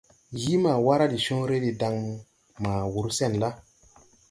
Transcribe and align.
Yii 0.41 0.59
ma 0.63 0.73
waara 0.85 1.07
de 1.13 1.19
cõõre 1.25 1.57
de 1.65 1.69
dan 1.83 1.97
ma 2.63 2.73
wur 2.93 3.07
sen 3.17 3.33
la. 3.41 3.49